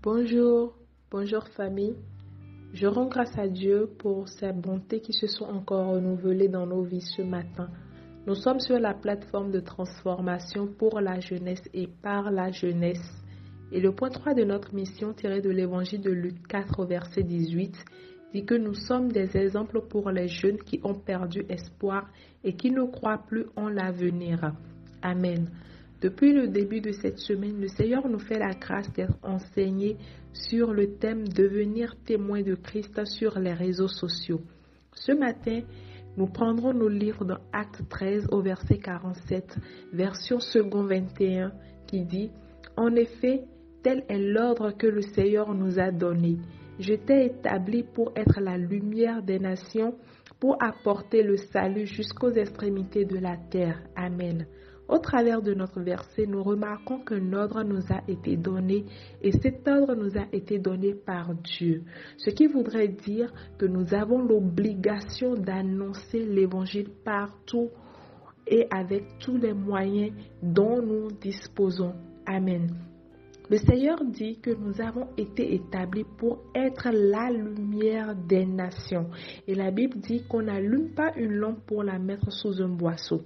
Bonjour, 0.00 0.74
bonjour 1.10 1.48
famille. 1.48 1.96
Je 2.72 2.86
rends 2.86 3.08
grâce 3.08 3.36
à 3.36 3.48
Dieu 3.48 3.90
pour 3.98 4.28
ses 4.28 4.52
bontés 4.52 5.00
qui 5.00 5.12
se 5.12 5.26
sont 5.26 5.46
encore 5.46 5.88
renouvelées 5.88 6.46
dans 6.46 6.66
nos 6.68 6.84
vies 6.84 7.00
ce 7.00 7.22
matin. 7.22 7.68
Nous 8.24 8.36
sommes 8.36 8.60
sur 8.60 8.78
la 8.78 8.94
plateforme 8.94 9.50
de 9.50 9.58
transformation 9.58 10.68
pour 10.68 11.00
la 11.00 11.18
jeunesse 11.18 11.64
et 11.74 11.88
par 11.88 12.30
la 12.30 12.52
jeunesse. 12.52 13.10
Et 13.72 13.80
le 13.80 13.90
point 13.90 14.10
3 14.10 14.34
de 14.34 14.44
notre 14.44 14.72
mission 14.72 15.14
tiré 15.14 15.40
de 15.40 15.50
l'évangile 15.50 16.00
de 16.00 16.12
Luc 16.12 16.46
4 16.46 16.84
verset 16.84 17.24
18 17.24 17.84
dit 18.34 18.44
que 18.44 18.54
nous 18.54 18.74
sommes 18.74 19.10
des 19.10 19.36
exemples 19.36 19.80
pour 19.80 20.12
les 20.12 20.28
jeunes 20.28 20.58
qui 20.58 20.78
ont 20.84 20.94
perdu 20.94 21.44
espoir 21.48 22.08
et 22.44 22.54
qui 22.54 22.70
ne 22.70 22.84
croient 22.84 23.24
plus 23.26 23.46
en 23.56 23.68
l'avenir. 23.68 24.52
Amen. 25.02 25.50
Depuis 26.00 26.32
le 26.32 26.46
début 26.46 26.80
de 26.80 26.92
cette 26.92 27.18
semaine, 27.18 27.60
le 27.60 27.66
Seigneur 27.66 28.08
nous 28.08 28.20
fait 28.20 28.38
la 28.38 28.54
grâce 28.54 28.92
d'être 28.92 29.18
enseigné 29.22 29.96
sur 30.32 30.72
le 30.72 30.96
thème 30.96 31.26
devenir 31.26 31.96
témoin 32.04 32.42
de 32.42 32.54
Christ 32.54 33.04
sur 33.04 33.38
les 33.40 33.52
réseaux 33.52 33.88
sociaux. 33.88 34.40
Ce 34.94 35.10
matin, 35.10 35.62
nous 36.16 36.26
prendrons 36.26 36.72
nos 36.72 36.88
livres 36.88 37.24
dans 37.24 37.38
Acte 37.52 37.82
13 37.88 38.28
au 38.30 38.42
verset 38.42 38.78
47, 38.78 39.56
version 39.92 40.38
second 40.38 40.84
21, 40.84 41.52
qui 41.88 42.04
dit 42.04 42.30
En 42.76 42.94
effet, 42.94 43.42
tel 43.82 44.04
est 44.08 44.18
l'ordre 44.18 44.70
que 44.70 44.86
le 44.86 45.02
Seigneur 45.02 45.52
nous 45.52 45.80
a 45.80 45.90
donné. 45.90 46.38
Je 46.78 46.94
t'ai 46.94 47.26
établi 47.26 47.82
pour 47.82 48.12
être 48.14 48.40
la 48.40 48.56
lumière 48.56 49.22
des 49.22 49.40
nations, 49.40 49.96
pour 50.38 50.62
apporter 50.62 51.24
le 51.24 51.36
salut 51.36 51.86
jusqu'aux 51.86 52.30
extrémités 52.30 53.04
de 53.04 53.18
la 53.18 53.36
terre. 53.36 53.80
Amen. 53.96 54.46
Au 54.88 54.98
travers 54.98 55.42
de 55.42 55.52
notre 55.52 55.80
verset, 55.82 56.26
nous 56.26 56.42
remarquons 56.42 57.00
qu'un 57.00 57.32
ordre 57.34 57.62
nous 57.62 57.82
a 57.92 58.00
été 58.08 58.38
donné 58.38 58.86
et 59.20 59.32
cet 59.32 59.68
ordre 59.68 59.94
nous 59.94 60.16
a 60.16 60.24
été 60.32 60.58
donné 60.58 60.94
par 60.94 61.34
Dieu. 61.34 61.82
Ce 62.16 62.30
qui 62.30 62.46
voudrait 62.46 62.88
dire 62.88 63.30
que 63.58 63.66
nous 63.66 63.92
avons 63.92 64.22
l'obligation 64.22 65.34
d'annoncer 65.34 66.24
l'évangile 66.24 66.88
partout 67.04 67.68
et 68.46 68.66
avec 68.70 69.18
tous 69.18 69.36
les 69.36 69.52
moyens 69.52 70.12
dont 70.42 70.80
nous 70.80 71.10
disposons. 71.20 71.92
Amen. 72.24 72.74
Le 73.50 73.56
Seigneur 73.58 74.04
dit 74.04 74.38
que 74.40 74.50
nous 74.50 74.80
avons 74.80 75.08
été 75.16 75.54
établis 75.54 76.04
pour 76.18 76.38
être 76.54 76.90
la 76.92 77.30
lumière 77.30 78.14
des 78.14 78.44
nations. 78.44 79.08
Et 79.46 79.54
la 79.54 79.70
Bible 79.70 79.98
dit 79.98 80.22
qu'on 80.28 80.42
n'allume 80.42 80.90
pas 80.94 81.12
une 81.16 81.32
lampe 81.32 81.64
pour 81.66 81.82
la 81.82 81.98
mettre 81.98 82.30
sous 82.30 82.62
un 82.62 82.68
boisseau. 82.68 83.22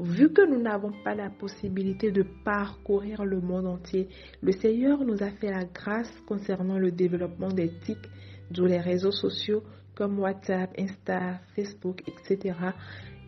Vu 0.00 0.32
que 0.32 0.46
nous 0.46 0.62
n'avons 0.62 0.92
pas 1.02 1.16
la 1.16 1.28
possibilité 1.28 2.12
de 2.12 2.24
parcourir 2.44 3.24
le 3.24 3.40
monde 3.40 3.66
entier, 3.66 4.08
le 4.42 4.52
Seigneur 4.52 5.04
nous 5.04 5.24
a 5.24 5.30
fait 5.30 5.50
la 5.50 5.64
grâce 5.64 6.12
concernant 6.26 6.78
le 6.78 6.92
développement 6.92 7.48
des 7.48 7.68
TIC, 7.80 7.98
d'où 8.50 8.66
les 8.66 8.78
réseaux 8.78 9.10
sociaux 9.10 9.64
comme 9.96 10.20
WhatsApp, 10.20 10.70
Insta, 10.78 11.40
Facebook, 11.56 12.02
etc., 12.06 12.54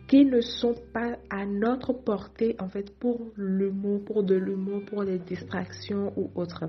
qui 0.07 0.23
ne 0.25 0.39
sont 0.39 0.75
pas 0.93 1.17
à 1.29 1.45
notre 1.45 1.91
portée 1.91 2.55
en 2.59 2.69
fait 2.69 2.89
pour 2.97 3.31
l'humour, 3.35 4.05
pour 4.05 4.23
de 4.23 4.35
l'humour, 4.35 4.81
pour 4.85 5.03
les 5.03 5.19
distractions 5.19 6.13
ou 6.15 6.31
autres. 6.35 6.65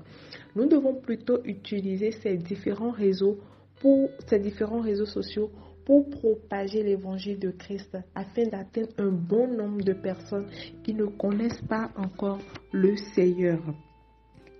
Nous 0.56 0.66
devons 0.66 0.94
plutôt 0.94 1.44
utiliser 1.44 2.10
ces 2.10 2.36
différents 2.36 2.90
réseaux 2.90 3.38
pour 3.80 4.10
ces 4.26 4.40
différents 4.40 4.80
réseaux 4.80 5.06
sociaux 5.06 5.50
pour 5.84 6.08
propager 6.10 6.82
l'évangile 6.82 7.38
de 7.38 7.50
Christ 7.50 7.96
afin 8.14 8.44
d'atteindre 8.46 8.92
un 8.98 9.10
bon 9.10 9.48
nombre 9.48 9.82
de 9.82 9.92
personnes 9.92 10.48
qui 10.82 10.94
ne 10.94 11.06
connaissent 11.06 11.62
pas 11.68 11.90
encore 11.96 12.38
le 12.72 12.96
Seigneur. 13.14 13.60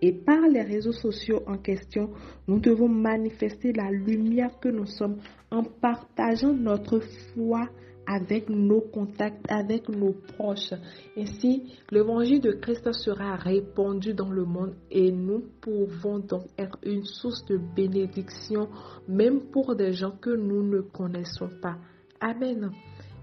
Et 0.00 0.12
par 0.12 0.48
les 0.48 0.62
réseaux 0.62 0.92
sociaux 0.92 1.42
en 1.46 1.58
question, 1.58 2.10
nous 2.48 2.58
devons 2.58 2.88
manifester 2.88 3.72
la 3.72 3.90
lumière 3.90 4.58
que 4.58 4.68
nous 4.68 4.86
sommes 4.86 5.18
en 5.50 5.62
partageant 5.62 6.52
notre 6.52 6.98
foi 6.98 7.68
avec 8.12 8.48
nos 8.50 8.80
contacts, 8.80 9.50
avec 9.50 9.88
nos 9.88 10.12
proches. 10.12 10.74
Ainsi, 11.16 11.72
l'évangile 11.90 12.40
de 12.40 12.52
Christ 12.52 12.92
sera 12.92 13.36
répandu 13.36 14.12
dans 14.12 14.30
le 14.30 14.44
monde 14.44 14.74
et 14.90 15.10
nous 15.10 15.42
pouvons 15.60 16.18
donc 16.18 16.44
être 16.58 16.78
une 16.82 17.04
source 17.04 17.44
de 17.46 17.56
bénédiction 17.56 18.68
même 19.08 19.40
pour 19.50 19.74
des 19.74 19.92
gens 19.92 20.12
que 20.20 20.30
nous 20.30 20.62
ne 20.62 20.80
connaissons 20.80 21.48
pas. 21.60 21.76
Amen. 22.20 22.70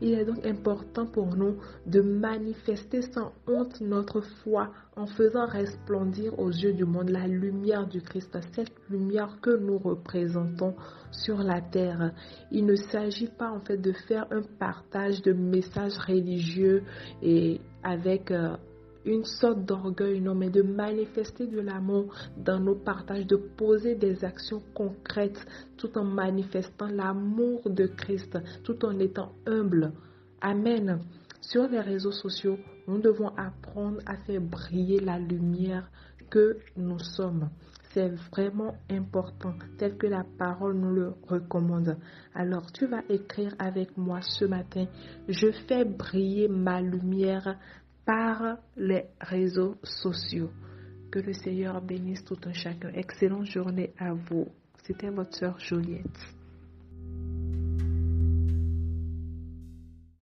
Il 0.02 0.14
est 0.14 0.26
donc 0.26 0.46
important 0.46 1.06
pour 1.06 1.36
nous 1.36 1.58
de 1.86 2.02
manifester 2.02 3.02
sans 3.02 3.34
honte 3.48 3.82
notre 3.82 4.22
foi 4.22 4.72
en 4.96 5.06
faisant 5.06 5.46
resplendir 5.46 6.40
aux 6.40 6.50
yeux 6.50 6.74
du 6.74 6.86
monde 6.86 7.10
la 7.10 7.28
lumière 7.28 7.88
du 7.88 8.02
Christ, 8.02 8.38
cette 8.54 8.72
lumière 8.90 9.38
que 9.42 9.58
nous 9.58 9.78
représentons 9.78 10.76
sur 11.12 11.38
la 11.40 11.62
terre. 11.62 12.14
Il 12.52 12.66
ne 12.66 12.76
s'agit 12.76 13.28
pas 13.28 13.52
en 13.52 13.60
fait 13.60 13.78
de 13.78 13.92
faire 14.08 14.26
un 14.32 14.42
partage 14.60 15.22
de 15.22 15.34
messages 15.34 15.98
religieux 15.98 16.84
et 17.22 17.60
avec 17.84 18.32
euh, 18.32 18.56
une 19.10 19.26
sorte 19.26 19.66
d'orgueil, 19.66 20.22
non, 20.22 20.36
mais 20.36 20.50
de 20.50 20.62
manifester 20.62 21.48
de 21.48 21.60
l'amour 21.60 22.14
dans 22.38 22.60
nos 22.60 22.76
partages, 22.76 23.26
de 23.26 23.36
poser 23.36 23.96
des 23.96 24.24
actions 24.24 24.62
concrètes 24.74 25.46
tout 25.78 25.98
en 25.98 26.04
manifestant 26.04 26.88
l'amour 26.88 27.70
de 27.70 27.88
Christ, 27.88 28.38
tout 28.64 28.86
en 28.86 28.98
étant 29.00 29.32
humble. 29.48 29.94
Amen. 30.42 31.00
Sur 31.42 31.68
les 31.68 31.82
réseaux 31.82 32.12
sociaux, 32.12 32.58
nous 32.88 33.00
devons 33.00 33.30
apprendre 33.36 34.00
à 34.06 34.16
faire 34.18 34.42
briller 34.42 35.00
la 35.00 35.18
lumière 35.18 35.90
que 36.30 36.58
nous 36.78 37.00
sommes. 37.00 37.50
C'est 37.94 38.10
vraiment 38.32 38.76
important, 38.92 39.56
tel 39.80 39.98
que 39.98 40.06
la 40.06 40.24
parole 40.38 40.76
nous 40.76 40.94
le 40.94 41.14
recommande. 41.28 41.98
Alors 42.36 42.72
tu 42.72 42.86
vas 42.86 43.02
écrire 43.10 43.56
avec 43.58 43.98
moi 43.98 44.20
ce 44.22 44.46
matin, 44.46 44.86
je 45.28 45.50
fais 45.68 45.86
briller 45.86 46.48
ma 46.48 46.82
lumière 46.82 47.58
par 48.06 48.58
les 48.78 49.06
réseaux 49.20 49.76
sociaux. 49.84 50.50
Que 51.12 51.20
le 51.20 51.34
Seigneur 51.34 51.82
bénisse 51.82 52.24
tout 52.24 52.38
un 52.46 52.54
chacun. 52.54 52.90
Excellente 52.94 53.46
journée 53.46 53.94
à 53.98 54.14
vous. 54.14 54.48
C'était 54.84 55.10
votre 55.10 55.36
soeur 55.36 55.60
Juliette. 55.60 56.39